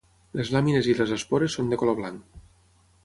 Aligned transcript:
Les 0.39 0.49
làmines 0.53 0.89
i 0.89 0.95
les 1.01 1.13
espores 1.17 1.59
són 1.59 1.69
de 1.75 1.79
color 1.83 1.99
blanc. 2.01 2.45